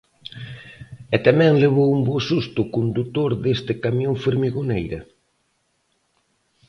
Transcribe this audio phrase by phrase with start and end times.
[1.15, 4.99] E tamén levou un bo susto o condutor deste camión formigoneira.